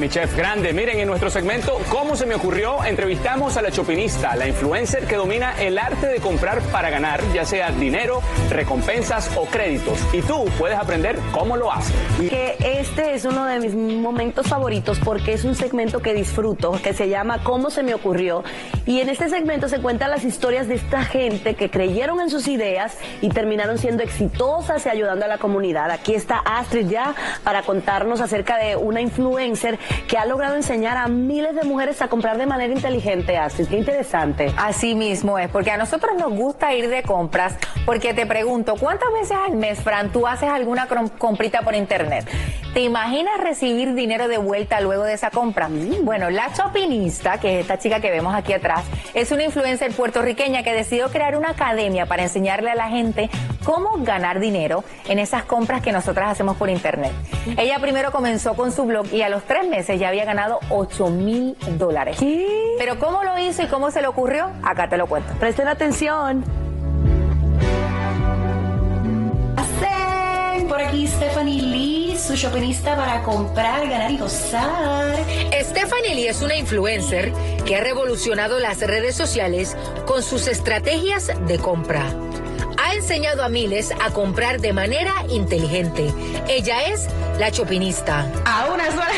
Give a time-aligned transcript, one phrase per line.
[0.00, 2.82] Mi chef grande, miren, en nuestro segmento ¿Cómo se me ocurrió?
[2.84, 7.44] Entrevistamos a la chopinista, la influencer que domina el arte de comprar para ganar, ya
[7.44, 9.98] sea dinero, recompensas o créditos.
[10.14, 11.92] Y tú puedes aprender cómo lo hace.
[12.30, 16.94] Que este es uno de mis momentos favoritos porque es un segmento que disfruto, que
[16.94, 18.42] se llama ¿Cómo se me ocurrió?
[18.86, 22.48] Y en este segmento se cuentan las historias de esta gente que creyeron en sus
[22.48, 25.90] ideas y terminaron siendo exitosas y ayudando a la comunidad.
[25.90, 27.14] Aquí está Astrid ya
[27.44, 29.78] para contarnos acerca de una influencer
[30.08, 33.68] que ha logrado enseñar a miles de mujeres a comprar de manera inteligente, Astrid.
[33.68, 34.52] Qué interesante.
[34.56, 39.12] Así mismo es, porque a nosotros nos gusta ir de compras, porque te pregunto, ¿cuántas
[39.12, 42.28] veces al mes, Fran, tú haces alguna comprita por internet?
[42.72, 45.68] ¿Te imaginas recibir dinero de vuelta luego de esa compra?
[46.02, 50.62] Bueno, la Chopinista, que es esta chica que vemos aquí atrás, es una influencer puertorriqueña
[50.62, 53.28] que decidió crear una academia para enseñarle a la gente
[53.64, 57.10] cómo ganar dinero en esas compras que nosotras hacemos por internet.
[57.56, 61.10] Ella primero comenzó con su blog y a los tres meses ya había ganado 8
[61.10, 62.18] mil dólares.
[62.78, 64.48] Pero ¿cómo lo hizo y cómo se le ocurrió?
[64.62, 65.32] Acá te lo cuento.
[65.40, 66.44] Presten atención.
[70.70, 75.16] Por aquí Stephanie Lee, su shopinista para comprar, ganar y gozar.
[75.62, 77.32] Stephanie Lee es una influencer
[77.64, 79.76] que ha revolucionado las redes sociales
[80.06, 82.04] con sus estrategias de compra.
[82.82, 86.12] Ha enseñado a miles a comprar de manera inteligente.
[86.48, 88.26] Ella es la Chopinista.
[88.44, 89.08] A una sola.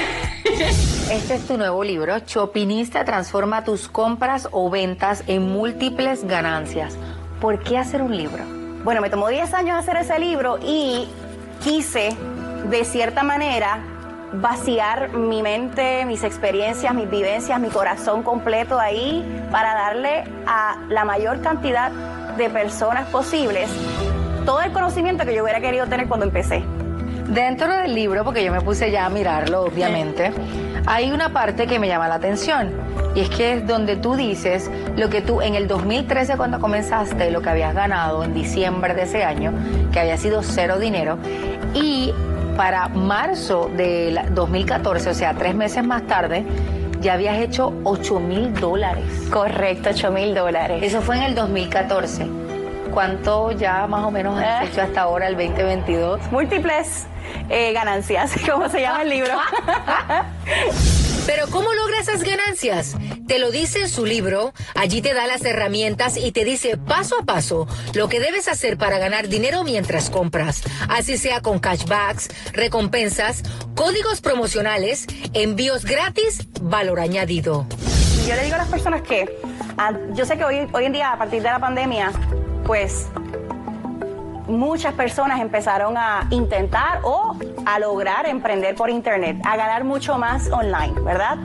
[1.10, 6.96] Este es tu nuevo libro, Chopinista transforma tus compras o ventas en múltiples ganancias.
[7.40, 8.44] ¿Por qué hacer un libro?
[8.84, 11.06] Bueno, me tomó 10 años hacer ese libro y
[11.62, 12.16] quise,
[12.70, 13.78] de cierta manera,
[14.32, 21.04] vaciar mi mente, mis experiencias, mis vivencias, mi corazón completo ahí para darle a la
[21.04, 21.90] mayor cantidad
[22.36, 23.68] de personas posibles
[24.44, 26.64] todo el conocimiento que yo hubiera querido tener cuando empecé.
[27.28, 30.32] Dentro del libro, porque yo me puse ya a mirarlo, obviamente,
[30.86, 32.72] hay una parte que me llama la atención.
[33.14, 37.30] Y es que es donde tú dices lo que tú en el 2013 cuando comenzaste,
[37.30, 39.52] lo que habías ganado en diciembre de ese año,
[39.92, 41.18] que había sido cero dinero,
[41.74, 42.12] y
[42.56, 46.44] para marzo del 2014, o sea, tres meses más tarde,
[47.00, 49.04] ya habías hecho 8 mil dólares.
[49.30, 50.82] Correcto, 8 mil dólares.
[50.82, 52.26] Eso fue en el 2014.
[52.92, 56.30] ¿Cuánto ya más o menos has hecho hasta ahora, el 2022?
[56.30, 57.06] Múltiples
[57.48, 59.34] eh, ganancias, como se llama el libro.
[61.26, 62.96] Pero ¿cómo logra esas ganancias?
[63.28, 67.14] Te lo dice en su libro, allí te da las herramientas y te dice paso
[67.20, 72.28] a paso lo que debes hacer para ganar dinero mientras compras, así sea con cashbacks,
[72.52, 73.42] recompensas,
[73.76, 77.66] códigos promocionales, envíos gratis, valor añadido.
[78.26, 79.38] Yo le digo a las personas que
[80.14, 82.12] yo sé que hoy, hoy en día, a partir de la pandemia,
[82.64, 83.06] pues
[84.46, 87.36] muchas personas empezaron a intentar o
[87.66, 91.38] a lograr emprender por internet, a ganar mucho más online, ¿verdad?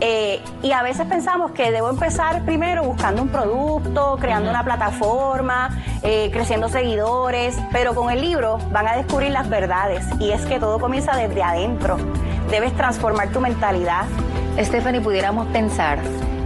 [0.00, 5.70] Eh, y a veces pensamos que debo empezar primero buscando un producto, creando una plataforma,
[6.02, 10.58] eh, creciendo seguidores, pero con el libro van a descubrir las verdades y es que
[10.58, 11.96] todo comienza desde adentro.
[12.50, 14.04] Debes transformar tu mentalidad.
[14.58, 15.98] Stephanie, pudiéramos pensar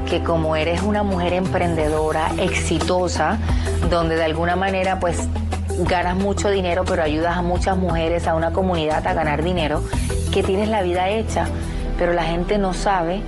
[0.08, 3.38] que como eres una mujer emprendedora, exitosa,
[3.90, 5.28] donde de alguna manera pues
[5.78, 9.82] ganas mucho dinero, pero ayudas a muchas mujeres, a una comunidad a ganar dinero,
[10.32, 11.46] que tienes la vida hecha,
[11.98, 13.22] pero la gente no sabe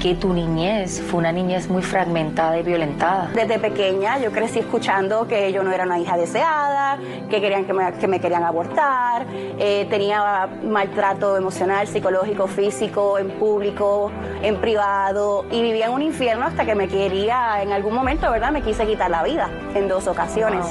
[0.00, 3.30] que tu niñez fue una niñez muy fragmentada y violentada.
[3.34, 6.98] Desde pequeña yo crecí escuchando que yo no era una hija deseada,
[7.30, 9.26] que querían que me, querían abortar,
[9.58, 14.10] eh, tenía maltrato emocional, psicológico, físico, en público,
[14.42, 18.50] en privado, y vivía en un infierno hasta que me quería, en algún momento, ¿verdad?
[18.50, 20.66] Me quise quitar la vida en dos ocasiones.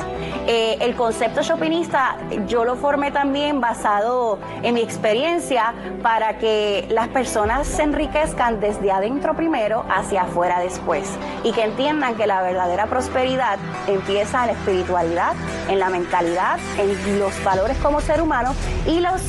[0.48, 7.08] Eh, el concepto shoppingista yo lo formé también basado en mi experiencia para que las
[7.08, 11.08] personas se enriquezcan desde adentro primero hacia afuera después
[11.44, 15.34] y que entiendan que la verdadera prosperidad empieza en la espiritualidad,
[15.70, 18.54] en la mentalidad, en los valores como ser humano
[18.86, 19.22] y los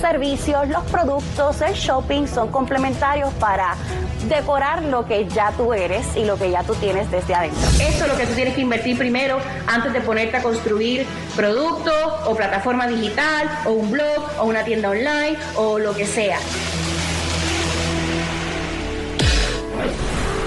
[0.00, 3.74] servicios, los productos, el shopping son complementarios para
[4.28, 7.60] decorar lo que ya tú eres y lo que ya tú tienes desde adentro.
[7.80, 11.94] Esto es lo que tú tienes que invertir primero antes de ponerte a construir productos
[12.26, 16.38] o plataforma digital o un blog o una tienda online o lo que sea.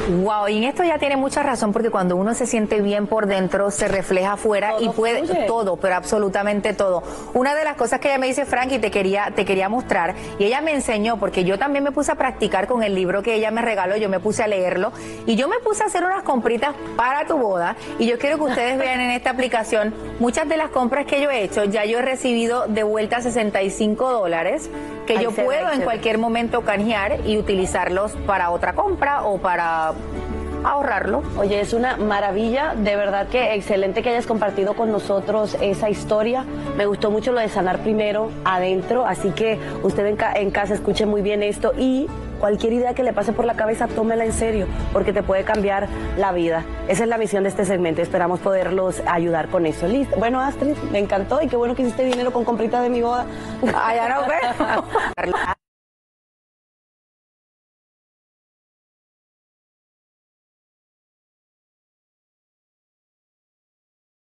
[0.09, 3.27] Wow, y en esto ya tiene mucha razón porque cuando uno se siente bien por
[3.27, 7.03] dentro se refleja afuera y puede todo, pero absolutamente todo.
[7.35, 10.45] Una de las cosas que ella me dice Frankie te quería te quería mostrar y
[10.45, 13.51] ella me enseñó porque yo también me puse a practicar con el libro que ella
[13.51, 14.91] me regaló, yo me puse a leerlo
[15.27, 18.45] y yo me puse a hacer unas compritas para tu boda y yo quiero que
[18.45, 21.99] ustedes vean en esta aplicación muchas de las compras que yo he hecho, ya yo
[21.99, 24.71] he recibido de vuelta 65 dólares
[25.05, 29.93] que yo puedo en cualquier momento canjear y utilizarlos para otra compra o para
[30.63, 31.23] ahorrarlo.
[31.37, 36.43] Oye, es una maravilla, de verdad que excelente que hayas compartido con nosotros esa historia.
[36.77, 40.73] Me gustó mucho lo de sanar primero adentro, así que usted en, ca- en casa
[40.73, 42.07] escuche muy bien esto y
[42.41, 45.87] cualquier idea que le pase por la cabeza, tómela en serio, porque te puede cambiar
[46.17, 46.63] la vida.
[46.89, 49.87] Esa es la misión de este segmento, esperamos poderlos ayudar con eso.
[49.87, 50.17] Listo.
[50.17, 53.25] Bueno, Astrid, me encantó y qué bueno que hiciste dinero con comprita de mi boda.
[53.81, 55.49] Allá nos vemos.